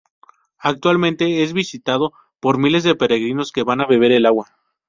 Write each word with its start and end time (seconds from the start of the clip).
Actualmente 0.57 1.43
es 1.43 1.53
visitado 1.53 2.13
por 2.39 2.57
miles 2.57 2.81
de 2.81 2.95
peregrinos 2.95 3.51
que 3.51 3.61
van 3.61 3.81
a 3.81 3.85
beber 3.85 4.11
del 4.11 4.25
agua. 4.25 4.47